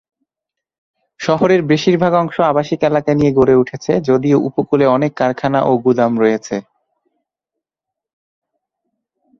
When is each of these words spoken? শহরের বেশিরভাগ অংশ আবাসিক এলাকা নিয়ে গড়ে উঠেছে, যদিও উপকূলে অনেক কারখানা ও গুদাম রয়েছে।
শহরের 1.19 1.61
বেশিরভাগ 1.63 2.13
অংশ 2.13 2.35
আবাসিক 2.51 2.79
এলাকা 2.83 3.11
নিয়ে 3.13 3.35
গড়ে 3.37 3.55
উঠেছে, 3.55 3.91
যদিও 4.09 4.37
উপকূলে 4.49 4.85
অনেক 4.87 5.11
কারখানা 5.15 5.59
ও 5.63 5.71
গুদাম 5.85 6.11
রয়েছে। 6.19 6.55